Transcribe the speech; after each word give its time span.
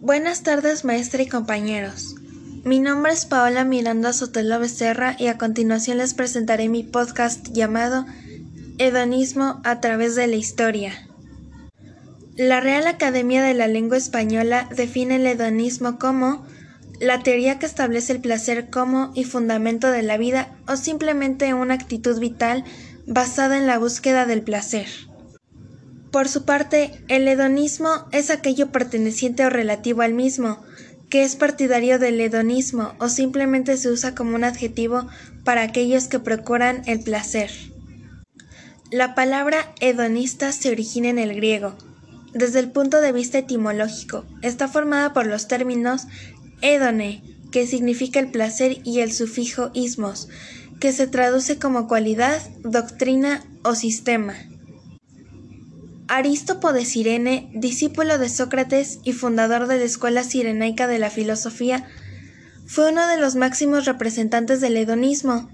Buenas 0.00 0.42
tardes, 0.42 0.84
maestra 0.84 1.22
y 1.22 1.26
compañeros. 1.26 2.16
Mi 2.64 2.80
nombre 2.80 3.12
es 3.12 3.24
Paola 3.24 3.64
Miranda 3.64 4.12
Sotelo 4.12 4.60
Becerra 4.60 5.16
y 5.18 5.28
a 5.28 5.38
continuación 5.38 5.96
les 5.96 6.12
presentaré 6.12 6.68
mi 6.68 6.82
podcast 6.82 7.48
llamado 7.52 8.04
Hedonismo 8.76 9.62
a 9.64 9.80
través 9.80 10.14
de 10.14 10.26
la 10.26 10.36
historia. 10.36 10.92
La 12.36 12.60
Real 12.60 12.86
Academia 12.86 13.42
de 13.42 13.54
la 13.54 13.68
Lengua 13.68 13.96
Española 13.96 14.68
define 14.76 15.16
el 15.16 15.26
hedonismo 15.26 15.98
como 15.98 16.46
la 17.00 17.22
teoría 17.22 17.58
que 17.58 17.64
establece 17.64 18.12
el 18.12 18.20
placer 18.20 18.68
como 18.68 19.12
y 19.14 19.24
fundamento 19.24 19.90
de 19.90 20.02
la 20.02 20.18
vida 20.18 20.54
o 20.68 20.76
simplemente 20.76 21.54
una 21.54 21.72
actitud 21.72 22.20
vital 22.20 22.64
basada 23.06 23.56
en 23.56 23.66
la 23.66 23.78
búsqueda 23.78 24.26
del 24.26 24.42
placer. 24.42 24.86
Por 26.16 26.30
su 26.30 26.46
parte, 26.46 26.92
el 27.08 27.28
hedonismo 27.28 27.90
es 28.10 28.30
aquello 28.30 28.72
perteneciente 28.72 29.44
o 29.44 29.50
relativo 29.50 30.00
al 30.00 30.14
mismo, 30.14 30.64
que 31.10 31.24
es 31.24 31.36
partidario 31.36 31.98
del 31.98 32.18
hedonismo 32.18 32.94
o 32.98 33.10
simplemente 33.10 33.76
se 33.76 33.90
usa 33.90 34.14
como 34.14 34.34
un 34.34 34.42
adjetivo 34.42 35.06
para 35.44 35.60
aquellos 35.60 36.08
que 36.08 36.18
procuran 36.18 36.80
el 36.86 37.00
placer. 37.00 37.50
La 38.90 39.14
palabra 39.14 39.74
hedonista 39.78 40.52
se 40.52 40.70
origina 40.70 41.10
en 41.10 41.18
el 41.18 41.34
griego. 41.34 41.76
Desde 42.32 42.60
el 42.60 42.70
punto 42.70 43.02
de 43.02 43.12
vista 43.12 43.36
etimológico, 43.36 44.24
está 44.40 44.68
formada 44.68 45.12
por 45.12 45.26
los 45.26 45.48
términos 45.48 46.06
hedone, 46.62 47.22
que 47.52 47.66
significa 47.66 48.20
el 48.20 48.30
placer, 48.30 48.78
y 48.84 49.00
el 49.00 49.12
sufijo 49.12 49.70
ismos, 49.74 50.30
que 50.80 50.92
se 50.92 51.08
traduce 51.08 51.58
como 51.58 51.86
cualidad, 51.86 52.40
doctrina 52.62 53.44
o 53.64 53.74
sistema. 53.74 54.34
Arístopo 56.08 56.72
de 56.72 56.84
Cirene, 56.84 57.50
discípulo 57.52 58.18
de 58.18 58.28
Sócrates 58.28 59.00
y 59.02 59.12
fundador 59.12 59.66
de 59.66 59.78
la 59.78 59.84
escuela 59.84 60.22
sirenaica 60.22 60.86
de 60.86 61.00
la 61.00 61.10
filosofía, 61.10 61.88
fue 62.66 62.90
uno 62.90 63.06
de 63.08 63.16
los 63.16 63.34
máximos 63.34 63.86
representantes 63.86 64.60
del 64.60 64.76
hedonismo. 64.76 65.50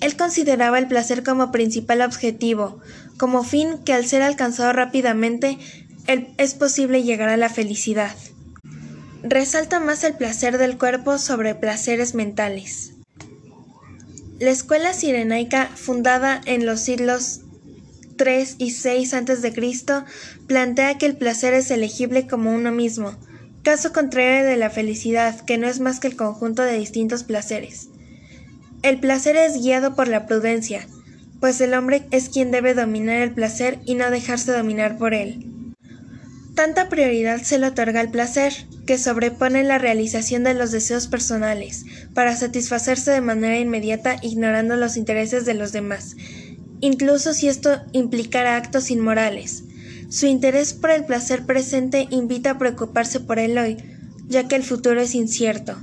Él 0.00 0.16
consideraba 0.16 0.78
el 0.78 0.88
placer 0.88 1.22
como 1.22 1.52
principal 1.52 2.00
objetivo, 2.00 2.80
como 3.18 3.44
fin 3.44 3.78
que 3.84 3.92
al 3.92 4.06
ser 4.06 4.22
alcanzado 4.22 4.72
rápidamente 4.72 5.58
es 6.06 6.54
posible 6.54 7.02
llegar 7.02 7.28
a 7.28 7.36
la 7.36 7.50
felicidad. 7.50 8.14
Resalta 9.22 9.80
más 9.80 10.04
el 10.04 10.14
placer 10.14 10.56
del 10.56 10.78
cuerpo 10.78 11.18
sobre 11.18 11.54
placeres 11.54 12.14
mentales. 12.14 12.92
La 14.38 14.50
escuela 14.50 14.92
sirenaica, 14.92 15.66
fundada 15.74 16.40
en 16.44 16.64
los 16.66 16.80
siglos 16.80 17.40
3 18.16 18.56
y 18.58 18.70
6 18.70 19.14
a.C., 19.14 19.52
plantea 20.46 20.98
que 20.98 21.06
el 21.06 21.16
placer 21.16 21.54
es 21.54 21.70
elegible 21.70 22.26
como 22.26 22.52
uno 22.52 22.72
mismo, 22.72 23.16
caso 23.62 23.92
contrario 23.92 24.46
de 24.46 24.56
la 24.56 24.70
felicidad, 24.70 25.40
que 25.40 25.58
no 25.58 25.66
es 25.66 25.80
más 25.80 26.00
que 26.00 26.08
el 26.08 26.16
conjunto 26.16 26.62
de 26.62 26.78
distintos 26.78 27.24
placeres. 27.24 27.88
El 28.82 29.00
placer 29.00 29.36
es 29.36 29.60
guiado 29.60 29.94
por 29.94 30.08
la 30.08 30.26
prudencia, 30.26 30.86
pues 31.40 31.60
el 31.60 31.74
hombre 31.74 32.06
es 32.10 32.28
quien 32.28 32.50
debe 32.50 32.74
dominar 32.74 33.22
el 33.22 33.32
placer 33.32 33.78
y 33.84 33.94
no 33.94 34.10
dejarse 34.10 34.52
dominar 34.52 34.98
por 34.98 35.14
él. 35.14 35.46
Tanta 36.54 36.88
prioridad 36.88 37.42
se 37.42 37.58
le 37.58 37.66
otorga 37.66 38.00
al 38.00 38.10
placer, 38.10 38.54
que 38.86 38.96
sobrepone 38.96 39.62
la 39.62 39.76
realización 39.76 40.42
de 40.42 40.54
los 40.54 40.70
deseos 40.70 41.06
personales, 41.06 41.84
para 42.14 42.34
satisfacerse 42.34 43.10
de 43.10 43.20
manera 43.20 43.58
inmediata 43.58 44.16
ignorando 44.22 44.74
los 44.76 44.96
intereses 44.96 45.44
de 45.44 45.52
los 45.52 45.72
demás, 45.72 46.16
incluso 46.80 47.34
si 47.34 47.48
esto 47.48 47.80
implicara 47.92 48.56
actos 48.56 48.90
inmorales. 48.90 49.64
Su 50.08 50.26
interés 50.26 50.72
por 50.72 50.90
el 50.90 51.04
placer 51.04 51.44
presente 51.46 52.06
invita 52.10 52.52
a 52.52 52.58
preocuparse 52.58 53.20
por 53.20 53.38
el 53.38 53.58
hoy, 53.58 53.76
ya 54.28 54.48
que 54.48 54.56
el 54.56 54.62
futuro 54.62 55.00
es 55.00 55.14
incierto. 55.14 55.76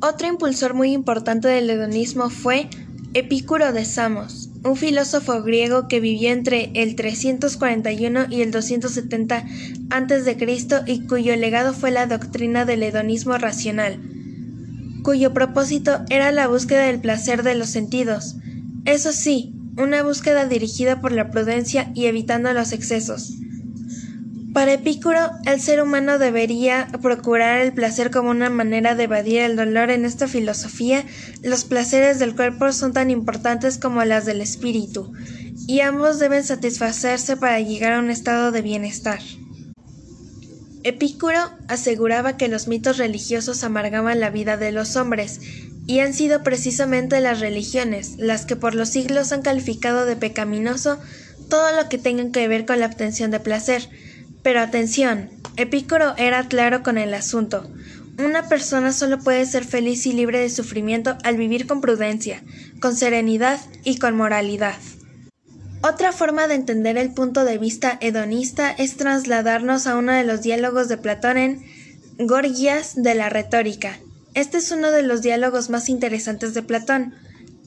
Otro 0.00 0.26
impulsor 0.26 0.74
muy 0.74 0.92
importante 0.92 1.48
del 1.48 1.68
hedonismo 1.68 2.30
fue 2.30 2.68
Epicuro 3.12 3.72
de 3.72 3.84
Samos, 3.84 4.50
un 4.62 4.76
filósofo 4.76 5.42
griego 5.42 5.88
que 5.88 6.00
vivió 6.00 6.30
entre 6.30 6.70
el 6.74 6.94
341 6.94 8.26
y 8.30 8.42
el 8.42 8.50
270 8.50 9.44
a.C. 9.90 10.36
y 10.86 11.06
cuyo 11.06 11.36
legado 11.36 11.74
fue 11.74 11.90
la 11.90 12.06
doctrina 12.06 12.64
del 12.64 12.82
hedonismo 12.82 13.36
racional, 13.36 14.00
cuyo 15.02 15.34
propósito 15.34 16.02
era 16.08 16.30
la 16.32 16.46
búsqueda 16.46 16.84
del 16.84 17.00
placer 17.00 17.42
de 17.42 17.54
los 17.54 17.68
sentidos. 17.68 18.36
Eso 18.84 19.12
sí, 19.12 19.54
una 19.82 20.02
búsqueda 20.02 20.46
dirigida 20.46 21.00
por 21.00 21.12
la 21.12 21.30
prudencia 21.30 21.90
y 21.94 22.06
evitando 22.06 22.52
los 22.52 22.72
excesos. 22.72 23.34
Para 24.52 24.72
Epicuro, 24.72 25.30
el 25.46 25.60
ser 25.60 25.80
humano 25.80 26.18
debería 26.18 26.88
procurar 27.00 27.60
el 27.60 27.72
placer 27.72 28.10
como 28.10 28.30
una 28.30 28.50
manera 28.50 28.96
de 28.96 29.04
evadir 29.04 29.42
el 29.42 29.54
dolor. 29.54 29.90
En 29.90 30.04
esta 30.04 30.26
filosofía, 30.26 31.04
los 31.44 31.64
placeres 31.64 32.18
del 32.18 32.34
cuerpo 32.34 32.72
son 32.72 32.92
tan 32.92 33.10
importantes 33.10 33.78
como 33.78 34.04
las 34.04 34.26
del 34.26 34.40
espíritu, 34.40 35.12
y 35.68 35.80
ambos 35.80 36.18
deben 36.18 36.42
satisfacerse 36.42 37.36
para 37.36 37.60
llegar 37.60 37.92
a 37.92 38.00
un 38.00 38.10
estado 38.10 38.50
de 38.50 38.62
bienestar. 38.62 39.20
Epicuro 40.82 41.38
aseguraba 41.68 42.36
que 42.36 42.48
los 42.48 42.66
mitos 42.66 42.96
religiosos 42.96 43.62
amargaban 43.62 44.18
la 44.18 44.30
vida 44.30 44.56
de 44.56 44.72
los 44.72 44.96
hombres, 44.96 45.40
y 45.86 46.00
han 46.00 46.14
sido 46.14 46.42
precisamente 46.42 47.20
las 47.20 47.40
religiones 47.40 48.14
las 48.18 48.46
que 48.46 48.56
por 48.56 48.74
los 48.74 48.90
siglos 48.90 49.32
han 49.32 49.42
calificado 49.42 50.06
de 50.06 50.16
pecaminoso 50.16 50.98
todo 51.48 51.76
lo 51.76 51.88
que 51.88 51.98
tenga 51.98 52.30
que 52.30 52.48
ver 52.48 52.64
con 52.64 52.80
la 52.80 52.86
obtención 52.86 53.30
de 53.30 53.40
placer. 53.40 53.88
Pero 54.42 54.60
atención, 54.60 55.28
Epicuro 55.56 56.14
era 56.16 56.48
claro 56.48 56.82
con 56.82 56.96
el 56.96 57.12
asunto. 57.12 57.70
Una 58.18 58.48
persona 58.48 58.92
solo 58.92 59.18
puede 59.18 59.44
ser 59.46 59.64
feliz 59.64 60.06
y 60.06 60.12
libre 60.12 60.40
de 60.40 60.48
sufrimiento 60.48 61.18
al 61.24 61.36
vivir 61.36 61.66
con 61.66 61.80
prudencia, 61.80 62.42
con 62.80 62.96
serenidad 62.96 63.60
y 63.84 63.98
con 63.98 64.16
moralidad. 64.16 64.76
Otra 65.82 66.12
forma 66.12 66.46
de 66.46 66.54
entender 66.54 66.98
el 66.98 67.14
punto 67.14 67.44
de 67.44 67.56
vista 67.56 67.96
hedonista 68.00 68.70
es 68.70 68.96
trasladarnos 68.96 69.86
a 69.86 69.96
uno 69.96 70.12
de 70.12 70.24
los 70.24 70.42
diálogos 70.42 70.88
de 70.88 70.98
Platón 70.98 71.38
en 71.38 71.64
Gorgias 72.18 73.02
de 73.02 73.14
la 73.14 73.30
retórica, 73.30 73.98
este 74.34 74.58
es 74.58 74.70
uno 74.70 74.90
de 74.90 75.02
los 75.02 75.22
diálogos 75.22 75.70
más 75.70 75.88
interesantes 75.88 76.54
de 76.54 76.62
Platón. 76.62 77.14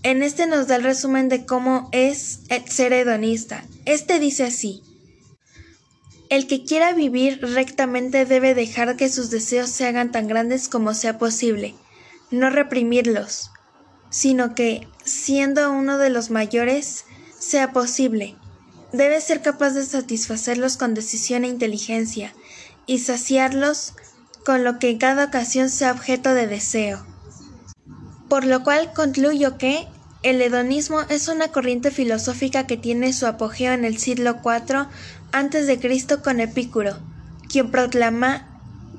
En 0.02 0.24
este 0.24 0.48
nos 0.48 0.68
da 0.68 0.76
el 0.78 0.84
resumen 0.84 1.30
de 1.30 1.46
cómo 1.46 1.90
es 1.92 2.40
ser 2.68 2.94
hedonista. 2.94 3.64
Este 3.86 4.20
dice 4.20 4.46
así. 4.46 4.84
El 6.30 6.48
que 6.48 6.64
quiera 6.64 6.94
vivir 6.94 7.40
rectamente 7.42 8.26
debe 8.26 8.56
dejar 8.56 8.96
que 8.96 9.10
sus 9.10 9.30
deseos 9.30 9.70
se 9.70 9.86
hagan 9.86 10.12
tan 10.12 10.28
grandes 10.28 10.68
como 10.68 10.94
sea 10.94 11.20
posible, 11.20 11.76
no 12.32 12.50
reprimirlos, 12.50 13.52
sino 14.10 14.56
que, 14.56 14.88
siendo 15.04 15.72
uno 15.72 15.98
de 15.98 16.10
los 16.10 16.32
mayores, 16.32 17.06
sea 17.38 17.72
posible. 17.72 18.36
Debe 18.94 19.22
ser 19.22 19.42
capaz 19.42 19.72
de 19.72 19.86
satisfacerlos 19.86 20.78
con 20.78 20.96
decisión 20.96 21.44
e 21.44 21.50
inteligencia, 21.50 22.34
y 22.86 23.00
saciarlos 23.00 23.94
con 24.46 24.64
lo 24.64 24.80
que 24.80 24.90
en 24.90 24.98
cada 24.98 25.26
ocasión 25.26 25.70
sea 25.70 25.92
objeto 25.92 26.34
de 26.34 26.48
deseo. 26.48 27.06
Por 28.30 28.46
lo 28.46 28.64
cual 28.64 28.92
concluyo 28.94 29.58
que 29.58 29.88
el 30.24 30.42
hedonismo 30.42 31.02
es 31.10 31.28
una 31.28 31.50
corriente 31.50 31.92
filosófica 31.92 32.66
que 32.66 32.78
tiene 32.78 33.14
su 33.14 33.28
apogeo 33.28 33.74
en 33.74 33.86
el 33.86 33.98
siglo 33.98 34.38
IV 34.44 34.88
a.C. 35.32 36.18
con 36.24 36.40
Epicuro, 36.40 36.98
quien 37.50 37.72
proclama 37.72 38.48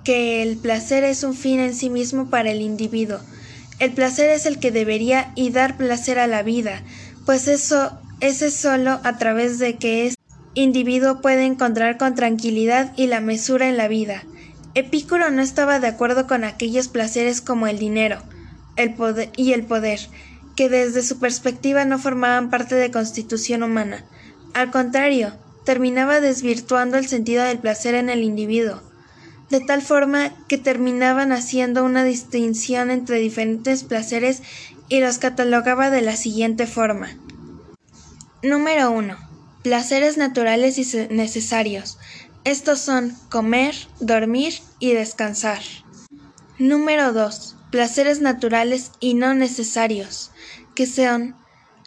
que 0.05 0.43
el 0.43 0.57
placer 0.59 1.03
es 1.03 1.25
un 1.25 1.35
fin 1.35 1.61
en 1.61 1.75
sí 1.75 1.89
mismo 1.89 2.29
para 2.29 2.51
el 2.51 2.61
individuo. 2.61 3.19
El 3.79 3.93
placer 3.93 4.31
es 4.31 4.47
el 4.47 4.59
que 4.59 4.71
debería 4.71 5.33
y 5.35 5.51
dar 5.51 5.77
placer 5.77 6.19
a 6.19 6.27
la 6.27 6.43
vida, 6.43 6.83
pues 7.25 7.49
eso 7.49 7.99
ese 8.21 8.47
es 8.47 8.55
solo 8.55 9.01
a 9.03 9.19
través 9.19 9.59
de 9.59 9.77
que 9.77 10.07
este 10.07 10.23
individuo 10.55 11.21
puede 11.21 11.45
encontrar 11.45 11.99
con 11.99 12.15
tranquilidad 12.15 12.93
y 12.97 13.07
la 13.07 13.21
mesura 13.21 13.69
en 13.69 13.77
la 13.77 13.89
vida. 13.89 14.23
Epicuro 14.75 15.31
no 15.31 15.43
estaba 15.43 15.81
de 15.81 15.87
acuerdo 15.87 16.27
con 16.27 16.45
aquellos 16.45 16.89
placeres 16.89 17.41
como 17.41 17.67
el 17.67 17.79
dinero 17.79 18.23
el 18.77 18.95
poder 18.95 19.31
y 19.37 19.53
el 19.53 19.65
poder, 19.65 20.01
que 20.57 20.69
desde 20.69 21.03
su 21.03 21.19
perspectiva 21.19 21.85
no 21.85 21.99
formaban 21.99 22.51
parte 22.51 22.75
de 22.75 22.91
constitución 22.91 23.63
humana. 23.63 24.05
Al 24.53 24.71
contrario, 24.71 25.35
terminaba 25.65 26.21
desvirtuando 26.21 26.97
el 26.97 27.07
sentido 27.07 27.45
del 27.45 27.59
placer 27.59 27.95
en 27.95 28.11
el 28.11 28.23
individuo, 28.23 28.83
de 29.51 29.61
tal 29.61 29.83
forma 29.83 30.33
que 30.49 30.59
terminaban 30.59 31.33
haciendo 31.33 31.85
una 31.85 32.05
distinción 32.05 32.91
entre 32.91 33.19
diferentes 33.19 33.85
placeres 33.85 34.43
y 34.89 35.01
los 35.01 35.19
catalogaba 35.19 35.91
de 35.91 36.03
la 36.03 36.17
siguiente 36.17 36.67
forma. 36.67 37.17
Número 38.43 38.91
1. 38.91 39.17
Placeres 39.63 40.19
naturales 40.19 40.79
y 40.79 41.07
necesarios. 41.11 41.99
Estos 42.45 42.79
son 42.81 43.17
comer, 43.31 43.75
dormir 44.01 44.55
y 44.79 44.93
descansar. 44.93 45.63
Número 46.59 47.15
2. 47.15 47.57
Placeres 47.71 48.21
naturales 48.21 48.93
y 49.01 49.15
no 49.15 49.33
necesarios, 49.33 50.31
que 50.75 50.87
son 50.87 51.37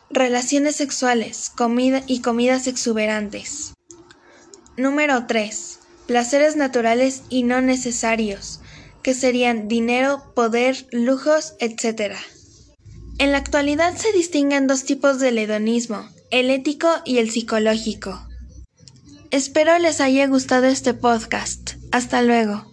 relaciones 0.09 0.75
sexuales, 0.75 1.51
comida 1.55 2.01
y 2.07 2.21
comidas 2.21 2.65
exuberantes. 2.65 3.75
Número 4.77 5.27
3. 5.27 5.79
placeres 6.07 6.55
naturales 6.55 7.21
y 7.29 7.43
no 7.43 7.61
necesarios, 7.61 8.59
que 9.03 9.13
serían 9.13 9.67
dinero, 9.67 10.33
poder, 10.35 10.87
lujos, 10.91 11.53
etc. 11.59 12.15
En 13.19 13.31
la 13.31 13.37
actualidad 13.37 13.95
se 13.95 14.11
distinguen 14.11 14.65
dos 14.65 14.85
tipos 14.85 15.19
del 15.19 15.37
hedonismo, 15.37 16.09
el 16.31 16.49
ético 16.49 16.89
y 17.05 17.19
el 17.19 17.29
psicológico. 17.29 18.26
Espero 19.29 19.77
les 19.77 19.99
haya 19.99 20.25
gustado 20.27 20.67
este 20.67 20.93
podcast. 20.93 21.71
Hasta 21.91 22.21
luego. 22.21 22.71